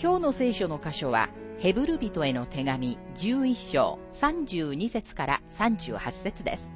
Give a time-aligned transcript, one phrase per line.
[0.00, 6.70] 今日の聖書の箇所は、ヘブル人への手紙11章32節から38節です。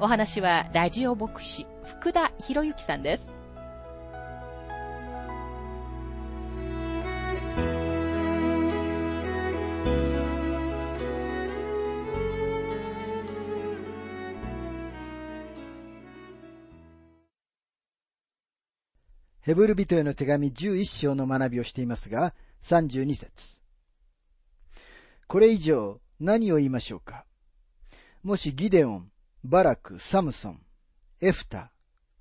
[0.00, 3.34] お話はラジオ牧師福田博之さんです。
[19.52, 23.60] ヘブル人への手紙11章の学びをしていますが、32節
[25.26, 27.26] これ以上何を言いましょうか
[28.22, 29.10] もしギデオン、
[29.44, 30.62] バラク、サムソン、
[31.20, 31.70] エフタ、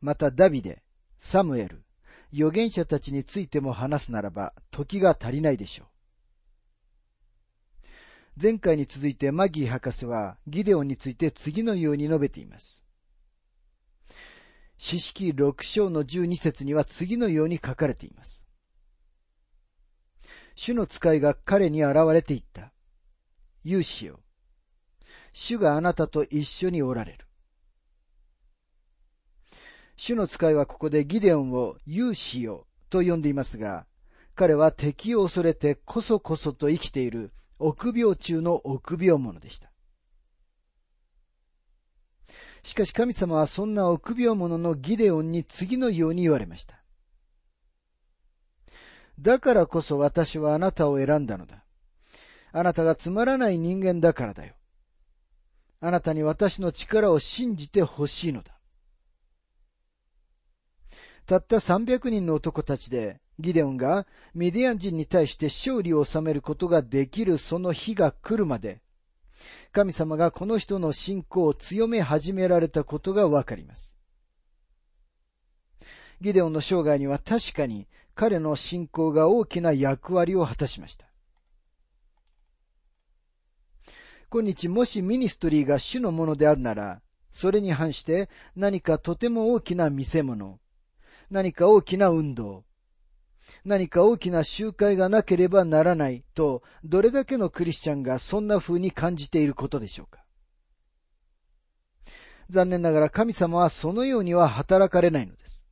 [0.01, 0.83] またダビデ、
[1.17, 1.85] サムエル、
[2.33, 5.85] 預言者たちについても話すならば、時が足りないでしょ
[7.85, 7.87] う。
[8.43, 12.83] 前回に続いてマギー博士はギデオンについて次のように述べています。
[14.83, 18.47] 詩式6章の12節には次のように書かれています。
[20.55, 22.73] 主の使いが彼に現れていった。
[23.63, 24.19] 勇士よ。
[25.33, 27.27] 主があなたと一緒におられる。
[29.97, 33.85] 主の使いはここでギデオンを勇士よと呼んでいますが、
[34.33, 39.70] 彼は敵を恐れてこそこそと生きている臆病中の臆病者でした。
[42.63, 46.81] しかし神様はそんな臆病者のギデオンに次のように言われました。
[49.19, 51.63] だからこそ私はあなたを選んだのだ。
[52.51, 54.55] あなたがつまらない人間だからだよ。
[55.79, 58.59] あなたに私の力を信じてほしいのだ。
[61.25, 64.05] たった300人の男たちで、ギデオンが
[64.35, 68.81] ミディアン人に対して勝利を収めることができるその日が来るまで、
[69.71, 73.95] 神様がこの人の信仰を強め始められたことがわかります。
[76.21, 81.05] ギデオンの生涯には確かに彼の信仰が大きな役割を果たしました。
[84.29, 87.01] 今日もしミニストリーが主のものであるなら、
[87.31, 90.59] それに反して何かとても大きな見せ物、
[91.29, 92.63] 何か大きな運動、
[93.65, 100.23] 何か大きな集会がなければならないと、どれだけのクリスチャンがそんな風に感じていることでしょうか。
[102.49, 105.65] 残念ながら神様はそのようには働かれないのです。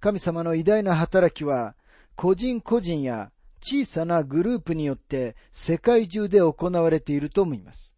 [0.00, 1.74] 神様の偉大な働きは、
[2.16, 3.32] 個人個人や
[3.62, 7.96] 小さなグループによって世界中で行われていると思います。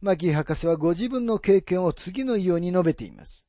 [0.00, 3.46] マギー博士はご自分の経験を次のように述べています。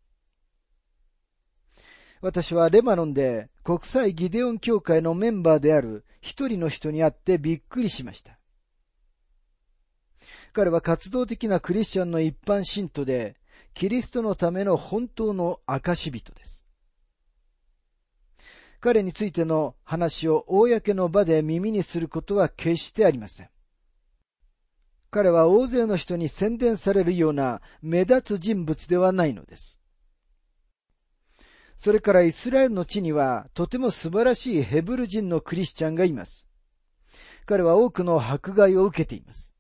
[2.24, 8.40] 私はレバノンで国際ギデオン協会のメンバーである一人の人に会ってびっくりしました。
[10.54, 13.36] 彼は活動的なクリスチャンの一般信徒で、
[13.74, 16.66] キリストのための本当の証人です。
[18.80, 23.50] 彼についての話を公の場で耳にすることは決してありません。
[25.12, 29.83] 彼は大勢の人に宣伝されるような目立つ人物ではないのです。
[31.78, 36.48] それからイスラエルの地にはとても素晴らしいヘブル人のクリスチャンがいます。
[37.46, 39.54] 彼は多くの迫害を受けています。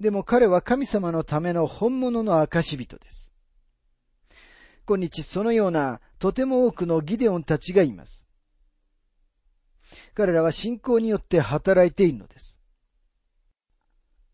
[0.00, 3.32] でも彼は神様のための本物の証人です。
[4.86, 8.28] 今日そのようなとても多くのギデオンたちがいます。
[10.14, 12.58] 彼らは信仰によって働いているのです。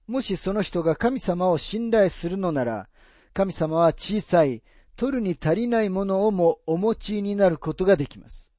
[0.06, 2.88] もしその人が神様を信頼するのなら、
[3.32, 4.62] 神様は小さい
[4.96, 8.52] 取るに足りないものをもお持ちになることができます。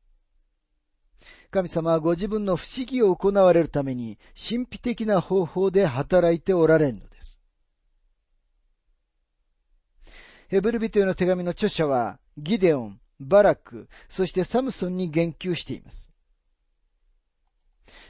[1.51, 7.41] 神様はご自分の不思議を行われるために神秘的な方法で働いておられるのです。
[10.49, 16.11] ヘブル人への手紙の著者はギデオン、バラク、そしてサムソンに言及しています。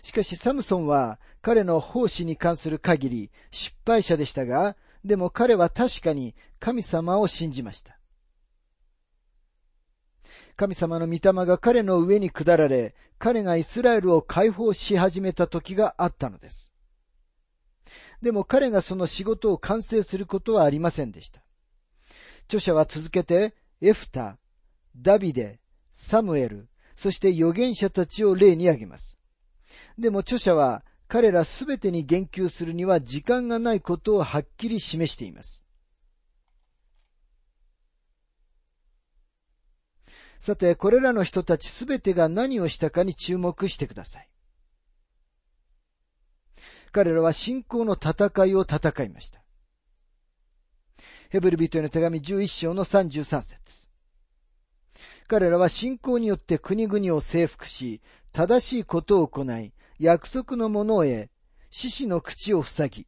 [0.02, 7.95] しかしサムソンは彼の奉仕に関する限り失敗者でしたが、でも彼は確かに神様を信じました。
[10.56, 16.72] 神様の御霊が彼の上に下られ、彼がイスラエルを解放し始めた時があったのです。
[18.22, 21.42] でも彼がその仕事を完成することはありませんでした。
[22.46, 24.38] 著者は続けて、エフタ、
[24.96, 25.60] ダビデ、
[25.92, 29.20] サムエル、そして預言者たちを例に挙げます。
[29.98, 35.65] でも著者は彼らすべてに言及するには時間がないことをはっきり示しています。
[40.46, 44.30] さて、これらの人たちすべてが何をしたかに注目してください。
[46.92, 49.42] 彼らは信仰の戦いを戦いました。
[51.30, 53.90] ヘブル人への手紙11章の33節
[55.28, 61.32] 彼らは信仰によって国々を征服し、正しいことを行い、約束のものを得、
[61.72, 63.08] 獅子の口を塞ぎ。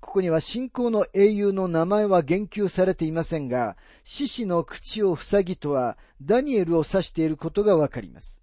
[0.00, 8.42] ここには信仰の英雄の名前は言及されていませんが、獅子の口を塞ぎとはダニエルを指していることがわかります。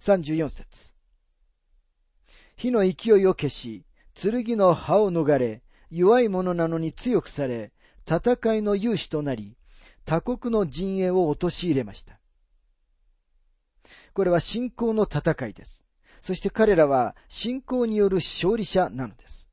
[0.00, 0.92] 34節
[2.56, 3.84] 火の勢いを消し、
[4.14, 7.72] 剣の刃を逃れ、弱い者なのに強くされ、
[8.06, 9.56] 戦いの勇士となり、
[10.04, 12.20] 他国の陣営を陥れました。
[14.12, 15.84] これは信仰の戦いです。
[16.20, 19.43] そして彼らは信仰による勝利者なのです。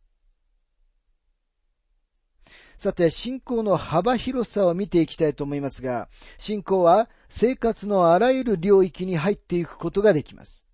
[2.81, 10.65] さて、信仰の幅広さを見ていきたいと思いますが、信仰は生活のあらゆる領域に入っていくことができます。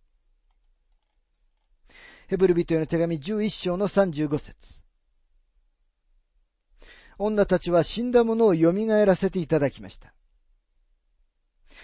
[2.30, 4.84] ヘブル人への手紙11章の35節
[7.18, 8.72] 女たちは死んだ者を蘇
[9.06, 10.14] らせていただきました。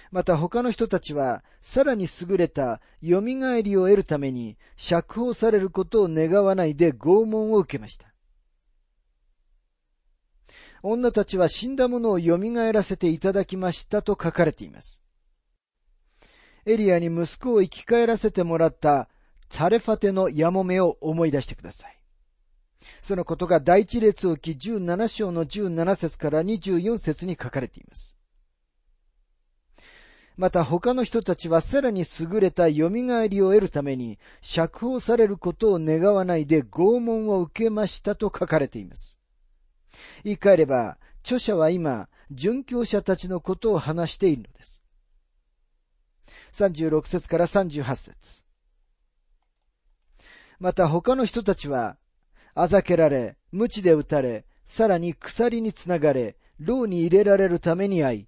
[0.09, 8.12] また他の人たちは、さらに優れた蘇りを得るために、釈放されることを願わないで拷問を受けました。
[10.83, 12.37] 女たちは死んだ者を蘇
[12.71, 15.01] らせていただきましたと書かれています。
[16.65, 19.09] エリアに息子を生き返らせてもらった
[19.49, 21.97] ツァレファテのヤモメを思い出してください。
[23.01, 28.17] そのことが第一列王記17章の17節から24節に書かれています。
[30.35, 39.22] また他の人たちはさらに優れた蘇りを得るために釈放されることを願わないで拷問を受けましたと書かれています。
[40.23, 44.83] 言い換えれば、著者は今、殉教者たちのことを話しているのです。
[46.53, 48.43] 36節から38節
[50.59, 51.97] また他の人たちは、
[52.53, 58.27] あざけられ、鞭で打たれ、さらに鎖につながれ、牢に入れられるために会い、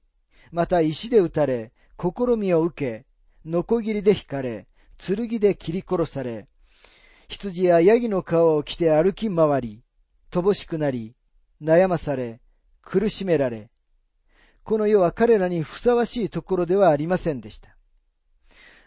[0.52, 3.06] また石で打たれ、試みを受け、
[3.46, 4.68] ノコギリで引かれ、
[4.98, 6.48] 剣で切り殺され、
[7.28, 9.84] 羊やヤギの皮を着て歩き回り、
[10.32, 11.16] 乏しくなり、
[11.62, 12.42] 悩まされ、
[12.82, 13.70] 苦しめられ、
[14.64, 17.78] この世は彼らにふさわしいところではありませんでした。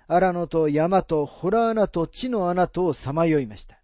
[0.09, 3.79] 荒野と山とホラ穴と地の穴とをさまよいました。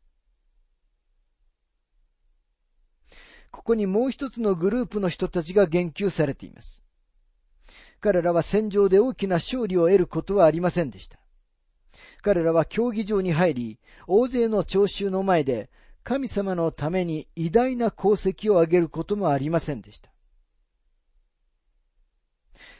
[3.50, 6.82] ここにもう一つのグループの人たちが言及されています。
[8.00, 11.19] 彼らは戦場で大きな勝利を得ることはありませんでした。
[12.22, 13.78] 彼らは競技場に入り、
[14.08, 15.70] 大勢の聴衆の前で
[16.04, 20.10] 神様のために偉大な功績を上げることもありませんでした。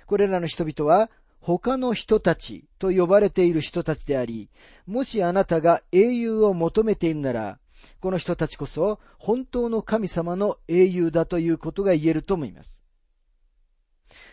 [0.07, 1.11] これらの人々は
[1.41, 4.51] 他の人たちと呼ばれている人たちであり、
[4.87, 7.59] もしあなたが英雄を求めているなら、
[8.01, 12.83] この人たちこそ本当の神様の英雄だということが言えると思います。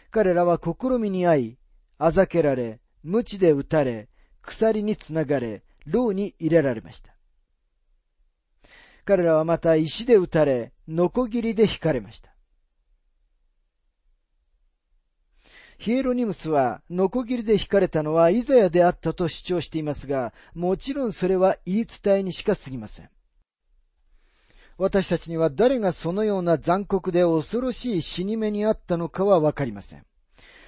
[0.10, 1.58] 彼らは試みに遭い、
[1.98, 4.10] あざけられ、鞭で打たれ、
[4.42, 7.11] 鎖につながれ、牢に入れられました。
[9.06, 12.32] 彼らはまた石で打たれ、ノコギリで引かれました。
[15.78, 23.10] ヒエロニムスは、ノコギリで引かれたのはイザヤであったと主張していますが、もちろんそれは言い伝えにしか過ぎません。
[24.78, 30.06] 私たちには誰がそのような残酷で恐ろしい死に目にあったのかはわかりません。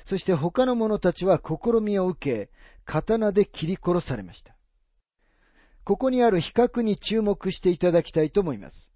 [0.03, 2.51] そして他の者たちは試みを受け、
[2.85, 4.52] 刀で切り殺されました。
[5.83, 8.91] ここにある比較に注目していただきたいと思います。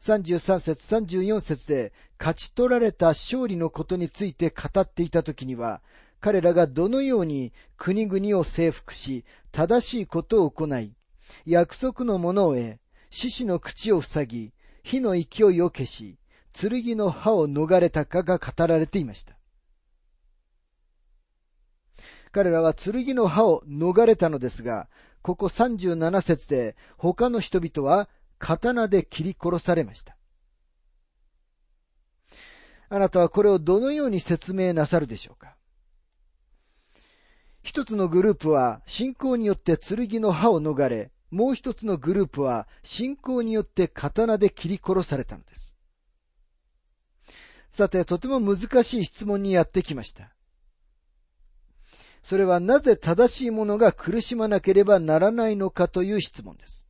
[0.00, 5.80] 33節34節で勝ち取られた勝利のことについて語っていたときには、
[6.20, 10.94] 彼らがどのように国々を征服し、正しいことを行い、
[11.46, 12.78] 約束のものを得、
[13.10, 14.52] 獅子の口を塞ぎ、
[14.82, 16.18] 火の勢いを消し、
[16.52, 19.36] 剣の刃を逃れたかが語られていました。
[22.30, 24.88] 彼らは剣の刃を逃れたのですが、
[25.22, 28.08] ここ37節で他の人々は
[28.38, 30.16] 刀で切り殺されました。
[32.88, 35.56] あなたはこれをどのように説明なさるでしょうか？
[37.62, 45.76] 一つのグループは信仰によって剣の刃を逃れ、もう一つのグループは信仰によって刀で切り殺されたのです。
[47.70, 50.32] さて、とても難しい質問にやってきました。
[52.22, 56.86] それはなぜ正しいものが苦しまなければならないのかという質問です。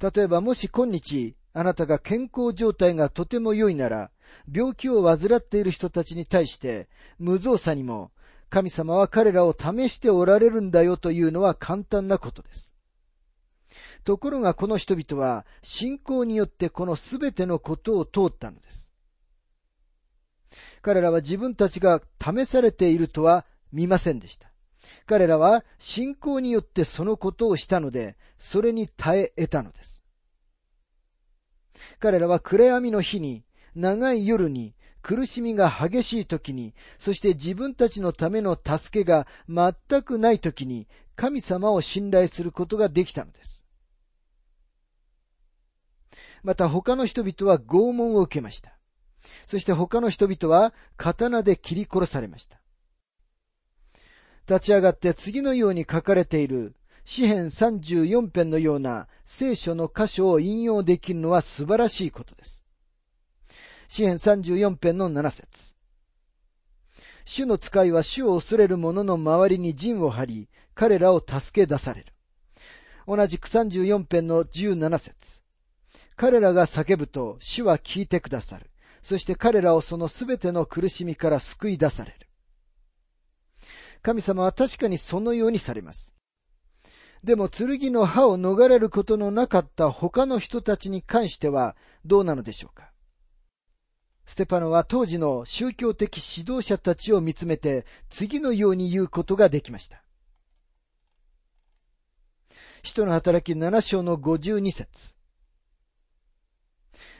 [0.00, 4.10] 例えばもし今日、あなたが健康状態がとても良いなら、
[4.52, 8.10] 病気を患っている人たちに対して、無造作にも、
[8.48, 12.74] 神様は彼らを試しておられるんだよというのは簡単なことです。
[14.04, 18.92] ところがこの人々は信仰によってこのすべてのことを通ったのです。
[20.82, 24.52] 彼らは自分たちが試されているとは見ませんでした。
[25.06, 30.02] 彼らは信仰によってそのことをしたので、それに耐え得たのです。
[31.98, 40.86] 彼らは暗闇の日に、長い夜に、苦しみが激しい時に、そして自分たちのための助けが全くない時に、
[41.16, 43.66] 神様を信頼することができたのです。
[46.42, 48.76] また他の人々は拷問を受けました。
[49.46, 52.61] そして他の人々は刀で切り殺されました。
[54.48, 62.64] 立ち上がって次のように書かれている詩編34編のような聖書の箇所を引用できるのは素晴らしいことです。
[63.88, 65.74] 詩編34編の7節
[67.24, 72.12] 主の使いは主を恐れる者の周りに陣を張り、彼らを助け出される。
[73.06, 75.42] 同じく34編の17節
[76.16, 78.70] 彼らが叫ぶと主は聞いてくださる。
[79.02, 82.28] そして彼らをそのすべての苦しみから救い出される。
[84.02, 86.12] 神様は確かにそのようにされます。
[87.22, 92.90] でも剣の刃を逃れることのなかった他の人たちに関してはどうなのでしょうか
[94.26, 100.02] ステパノは当時の宗教的指導者たちを見つめて次のように言うことができました。
[102.82, 105.14] 使徒の働き7章の52節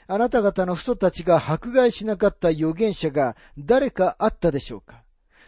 [0.07, 5.03] あなた方の父祖たちが迫害しなかった預言者が誰かあったでしょうか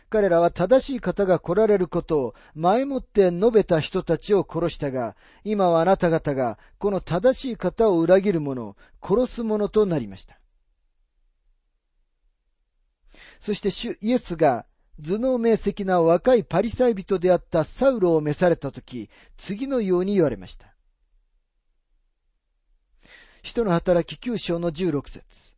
[0.09, 10.39] 彼らは正しい方が来られることを前もって述べた人たちを殺したが、今はあなた方がこの正しい方を裏切る者、殺す者となりました。
[13.39, 14.65] そして主イエスが
[15.01, 20.73] 頭脳明晰な若いパリサイ人であったサウロを召されたとき、次のように言われました。
[23.41, 25.54] 人の働き9章の16節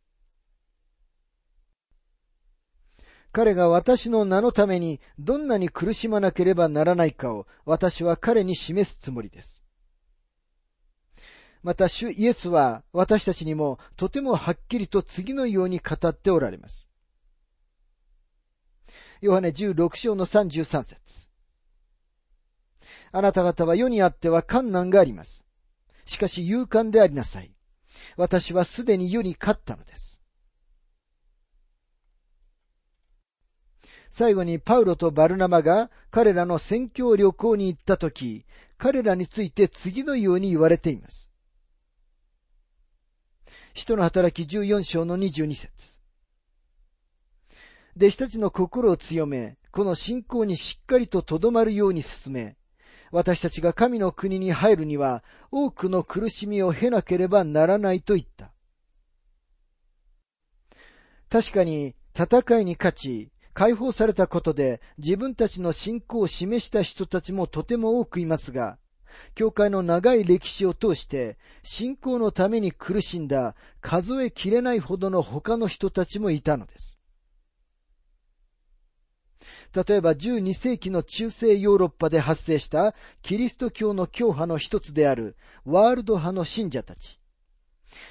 [3.32, 9.64] 彼が私の名のためにどんなに苦しまなければならないかを私は彼に示すつもりです。
[11.62, 16.88] また主イエスは私たちにもとてもはっきりと次のように語っておられます。
[19.20, 21.28] ヨハネ16章の33節
[23.10, 25.44] あなた方は世にあっては困難があります。
[26.04, 27.52] しかし勇敢でありなさい。
[28.16, 30.07] 私はすでに世に勝ったのです。
[34.18, 38.46] 最後にパウロとバルナマが彼らの宣教旅行に行った時、
[38.76, 41.30] 彼らについて次のように言われています。
[43.74, 46.00] 使徒の働き14章の22節
[47.96, 52.56] 弟子たちの心を強め、この信仰にしっかりと留まるように進め、
[53.12, 55.22] 私たちが神の国に入るには
[55.52, 58.50] 多くの苦しみを経なければならないと言った。
[61.30, 68.78] 確かに戦いに勝ち、解放されたことで自分たちの信仰を示した人たちもとても多くいますが、
[69.34, 77.00] 教会の長い歴史を通して信仰のために苦しんだ数えきれないほどの他の人たちもいたのです。
[79.74, 87.18] 例えば12世紀の中世ヨーロッパで発生したキリスト教の教派の一つであるワールド派の信者たち。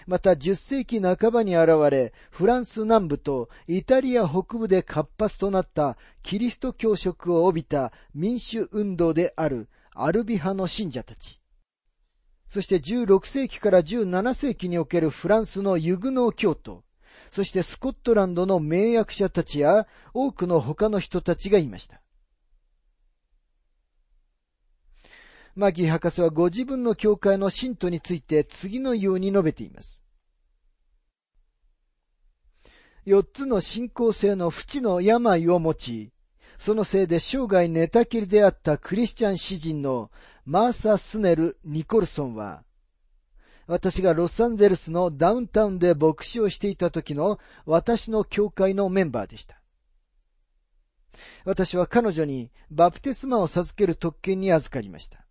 [0.05, 11.39] また10世紀半ばに現れ、フランス南部とイタリア北部で活発となったキリスト教色を帯びた民主運動であるアルビ派の信者たち。
[12.47, 16.83] そして16世紀から17世紀におけるフランスのユグノー教徒、
[17.29, 22.01] そしてスコットランドの名役者たちや多くの他の人たちがいました。
[25.57, 30.05] マギー博士はご自分の教会の信徒について次のように述べています。
[33.05, 36.11] 四つの信仰性の淵の病を持ち、
[36.59, 40.11] そのせいで生涯寝たきりであったクリスチャン詩人の
[40.45, 42.63] マーサ・スネル・ニコルソンは、
[43.65, 49.59] 私がロサンゼルスのダウンタウンで牧師をしていた時の私の教会のメンバーでした。
[51.45, 55.26] 私は彼女にバプテスマを授ける特権に預かりました。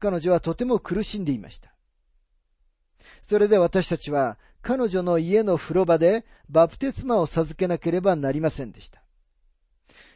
[0.00, 1.72] 彼女はとても苦しんでいました。
[3.22, 9.02] それで私たちは彼女の家の風呂場でバプテスマを授けなければなりませんでした。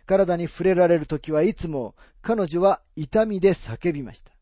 [0.07, 4.33] 体に触れられる時はいつも彼女は痛みで叫びました。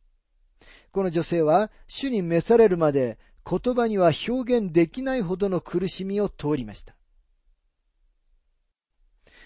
[0.93, 3.19] この女性は主に召されるまで
[3.49, 6.95] 言葉には表現できないほどの苦しみを通りました。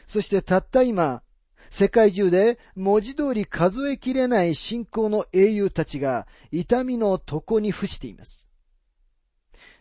[0.06, 1.22] そしてたった今、
[1.70, 8.48] 世界中で文字通り数えきれない信仰の英雄たちが痛みの床に伏しています。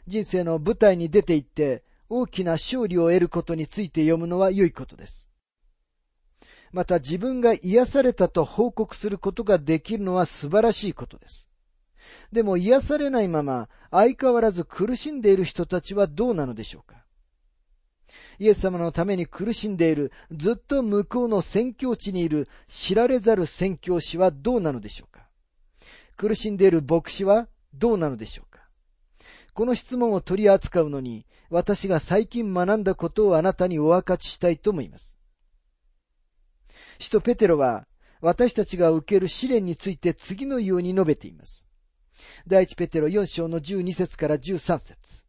[0.07, 5.29] 人生の舞台に出て行って大きな勝利を得ることについて読むのは良いことです。
[6.71, 11.47] また自分が癒されたと報告することができるのは素晴らしいことです。
[12.31, 17.04] でも癒されないまま相変わらず苦しんでいる人たちはどうなのでしょうか
[18.39, 25.27] イエス様のために苦しんでいる、ずっと向こうの宣教地にいる知られざる宣教師はどうなのでしょうか？
[26.17, 28.61] 苦しんでいる牧師はどうなのでしょうか？
[29.53, 35.17] この質問を取り扱うのに、私が最近学んだことをあなたにお分かちしたいと思います。
[36.99, 37.87] 使徒ペテロは、
[38.21, 41.67] 私たちが受ける試練について次のように述べています。
[42.47, 45.23] 第一ペテロ4章の12節から13節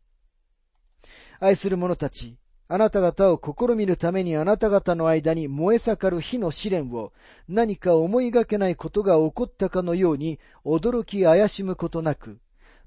[1.38, 2.36] 愛する者たち、
[2.68, 7.12] あなた方を試みるためにあなた方の間に燃え盛る火の試練を
[7.48, 12.40] 何か思いがけないことが起こったかのように驚き怪しむことなく、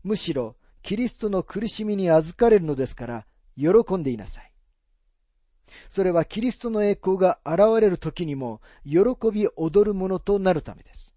[0.03, 3.25] むしろキリストの苦しみに預かれるのですから
[3.57, 4.51] 喜んでいなさい。
[5.89, 9.00] それはキリストの栄光が現れる時にも喜
[9.31, 11.15] び踊るものとなるためです。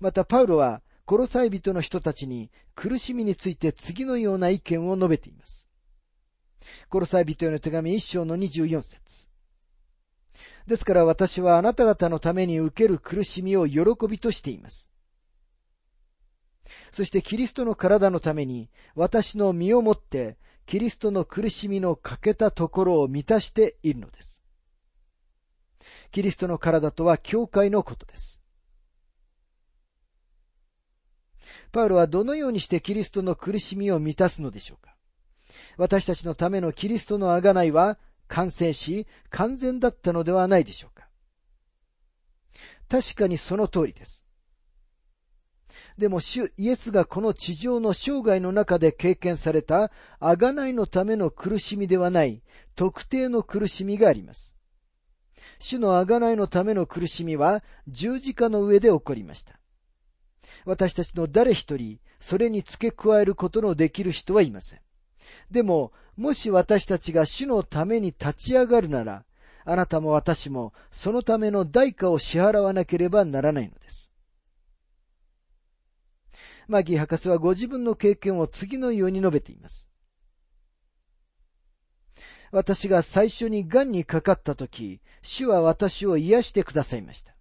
[0.00, 5.69] またパウロはコロサイ人の人たちに苦しみについて次のような意見を述べています。
[6.88, 9.28] コロサイ人への手紙一章の24節
[10.66, 14.90] ですから私はあなた方のために受ける苦しみを喜びとしています。
[16.92, 24.44] そしてキリストの体のために私の身をもってキリストの苦しみの欠けたところを満たしているのです。
[26.12, 28.40] キリストの体とは教会のことです。
[31.72, 34.94] パウロはどのようにしてキリストの苦しみを満たすのでしょうか
[35.76, 41.08] 私たちのためのキリストの贖いは完成し完全だったのではないでしょうか
[42.88, 44.26] 確かにその通りです。
[45.96, 52.42] でも主イエスがこの地上の生涯の中で経験された贖いのための苦しみではない
[52.74, 54.56] 特定の苦しみがあります。
[55.58, 59.60] 主の贖いのための苦しみは十字架の上で起こりました。
[60.64, 64.80] 私たちの誰一人、それに付け加えることのできる人はいません。
[65.50, 69.24] でも、もし私たちが主のために立ち上がるなら、
[69.64, 74.10] あなたも私もそのための代価を支払わなければならないのです。
[76.66, 79.90] マギー博士はご自分の経験を次のように述べています。
[82.52, 87.34] 私が最初に癌にかかった時、主は私を癒してくださいました。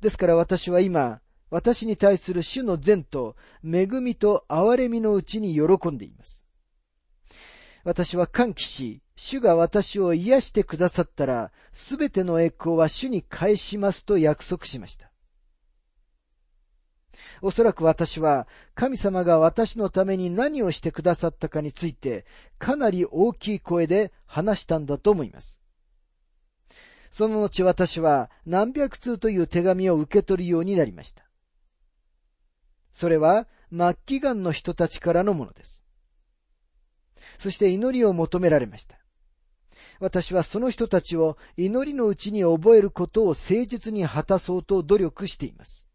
[0.00, 6.44] ですから私は今、私に対する主の善と恵みと憐れみのうちに喜んでいます。
[7.84, 15.10] 私は歓喜し、主が私を癒してくださったら、すべての栄光は主に返しますと約束しました。
[17.40, 22.24] おそらく私は神様が私のために何をしてくださったかについて
[22.58, 25.60] かなり大きい声で話したんだと思います。
[27.10, 31.25] その後私は何百通という手紙を受け取るようになりました。
[32.96, 35.82] それは末期癌の人たちからのものです。
[37.36, 38.96] そして祈りを求められました。
[40.00, 45.86] 私はその人たちを祈りのうちに覚えることを誠実に果たそうと努力しています。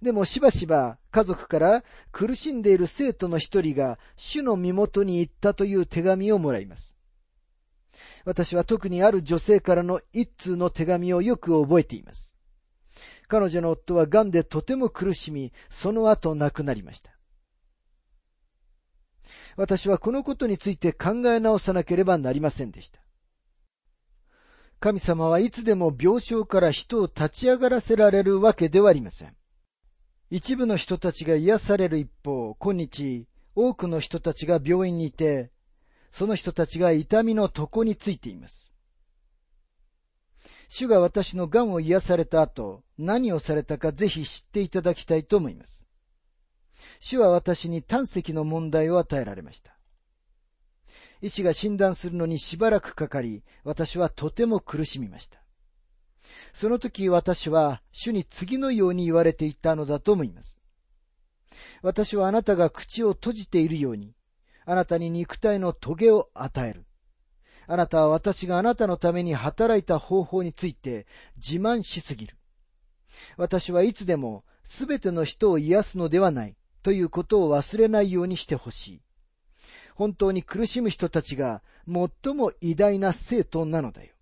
[0.00, 6.96] でもしばしば家族から苦しんでいる生徒の一人が主の身元に行ったという手紙をもらいます。
[8.24, 12.31] 私は特にある女性からの一通の手紙をよく覚えています。
[13.28, 17.10] 彼女の夫は癌でとても苦しみ、その後亡くなりました。
[19.56, 23.00] 私はこのことについて考え直さなければなりませんでした。
[24.80, 29.36] 神様はいつでも病床から人を立ち上がらせられるわけではありません。
[30.30, 35.52] 一部の人たちが癒される一方、今日、多くの人たちが病院にいて、
[36.10, 38.71] その人たちが痛みの床についています。
[40.74, 45.86] 主が私の癌を癒された後、何をされたかぜひ知っていただきたいと思います。
[46.98, 49.76] 主は私に胆石の問題を与えられました。
[51.20, 55.40] 医師が診断するのにしばらくかかり、私はとても苦しみました。
[56.54, 60.62] その時私は主に次のように言われていたのだと思います。
[61.82, 64.14] 私はあなたが口を閉じているように、
[64.64, 66.86] あなたに肉体のトゲを与える。
[67.66, 72.36] あなたは私があなたのために働いた方法について自慢しすぎる。
[73.36, 79.02] 私はいつでもすべての人を癒すのではないということを忘れないようにしてほしい。
[79.94, 84.12] 本当に苦しむ人たちが最も偉大な生徒なのだよ。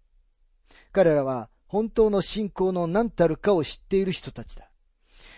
[0.92, 4.70] 彼らは本当の信仰の何たるかを知っている人たちだ。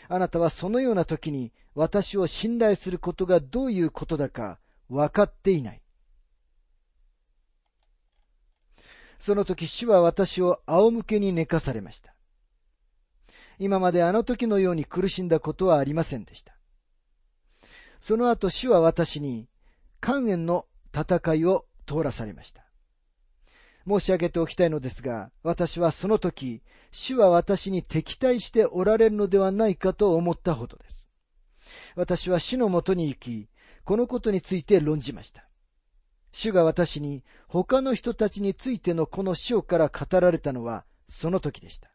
[0.09, 5.82] あなたはそのような時に私を信頼することがどういうことだか分かっていない。
[9.23, 12.13] その時主は私を仰向けに寝かされました。
[13.61, 16.57] 今まであの時のように苦しんだことはありませんでした。
[18.01, 19.49] その後主は私に
[20.01, 22.65] 肝炎の戦いを通らされました。
[23.87, 31.09] 申し上げておきたいのですが、私はその時、主は私に敵対しておられるのではないかと思ったほどです。
[31.95, 33.49] 私は主のもとに行き、
[33.85, 35.49] このことについて論じました。
[36.33, 41.91] 主が私に他の人たちについてのこの章から語られたのはその時でした。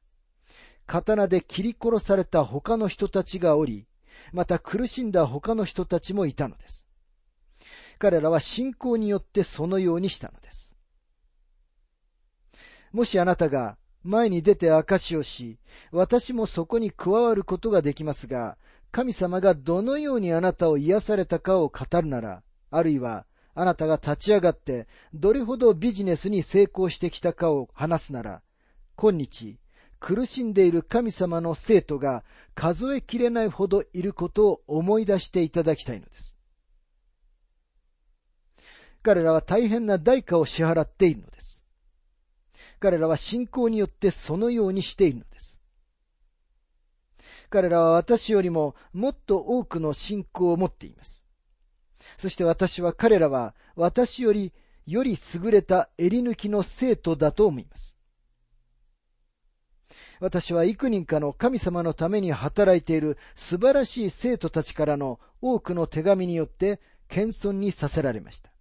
[0.86, 3.88] 刀で切り殺された他の人たちがおり、
[4.32, 6.88] また苦しんだ他の人たちもいたのです。
[8.00, 10.78] 彼らは信仰によってそのようにしたのです。
[12.94, 15.60] もしあなたが前に出て証をし、
[15.92, 18.58] 私もそこに加わることができますが、
[18.92, 23.26] 神様がどのようにあなたを癒されたかを語るなら、あるいは
[23.60, 28.44] あなたが立ち上がってどれほどビジネスに成功してきたかを話すなら、
[28.96, 29.58] 今日、
[30.00, 36.38] 苦しんでいる神様の生徒が数えきれないほどいることを思い出していただきたいのです。
[39.02, 41.64] 彼らは大変な代価を支払っているのです。
[42.80, 45.60] 彼らは信仰によってそのようにしているのです。
[47.50, 51.27] 彼らは私よりももっと多くの信仰を持っています。
[52.18, 54.54] そして私は彼らは私より
[54.86, 57.98] より優れた襟抜きの生徒だと思います。
[60.20, 68.52] 私は幾人かの神様のために働いている素晴らしい生徒たちからの多くの手紙によって謙遜にさせられました。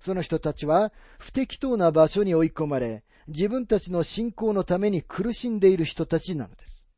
[0.00, 6.88] その人たちは不適当な場所に追い込まれ、自分たちの信仰のために苦しんでいる人たちなのです。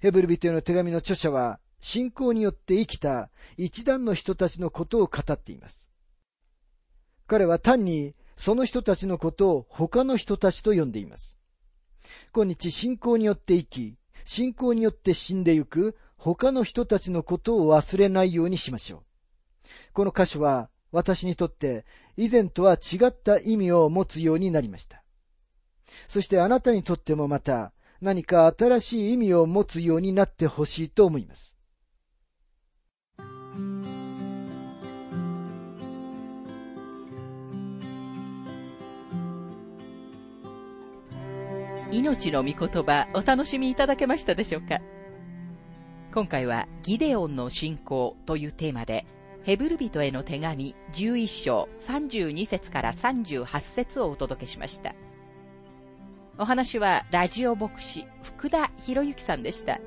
[0.00, 5.90] ヘブル人への手紙の著者は、信仰によって生きた一団の人たちのことを語っています。
[7.26, 11.38] 彼は単にその人たちのことを他の人たちと呼んでいます。
[12.32, 19.02] 今日信仰によって生き、信仰によって死んでゆく他の人たちのことを忘れないようにしましょう。
[19.92, 21.84] この箇所は私にとって
[22.16, 25.02] 以前とは違った意味を持つようになりました。
[26.06, 31.57] そしてあなたにとってもまた何か新しい意味を持つようになってほしいと思います。
[41.90, 44.80] 命の御言葉お楽しみいただけましたでしょうか？
[46.12, 49.06] 今回はギデオンの信仰というテーマで
[49.42, 54.94] ヘブル人への手紙11章32節から38節をお届けしました。
[56.38, 59.80] お話はラジオ牧師福田博之さんでした。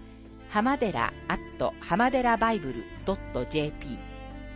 [0.50, 1.14] 浜寺
[1.62, 2.82] ト浜寺バイブル
[3.48, 3.96] .jp